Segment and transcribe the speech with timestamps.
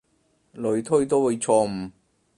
[0.55, 1.91] 類推都會錯誤